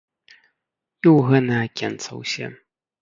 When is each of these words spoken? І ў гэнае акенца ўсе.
І 0.31 0.33
ў 0.33 1.17
гэнае 1.27 1.61
акенца 1.67 2.09
ўсе. 2.21 2.45